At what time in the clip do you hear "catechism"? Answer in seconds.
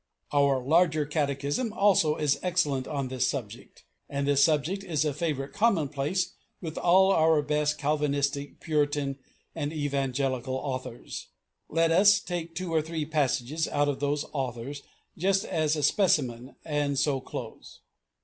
1.05-1.71